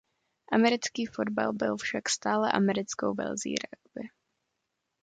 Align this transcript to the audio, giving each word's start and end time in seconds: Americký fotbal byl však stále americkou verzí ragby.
Americký 0.51 1.05
fotbal 1.07 1.53
byl 1.53 1.77
však 1.77 2.09
stále 2.09 2.51
americkou 2.51 3.13
verzí 3.13 3.55
ragby. 3.55 4.09